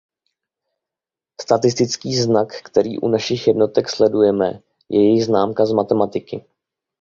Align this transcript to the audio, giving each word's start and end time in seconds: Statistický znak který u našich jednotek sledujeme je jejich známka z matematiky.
Statistický 1.41 2.15
znak 2.15 2.61
který 2.63 2.99
u 2.99 3.07
našich 3.07 3.47
jednotek 3.47 3.89
sledujeme 3.89 4.61
je 4.89 4.99
jejich 5.03 5.25
známka 5.25 5.65
z 5.65 5.71
matematiky. 5.71 6.45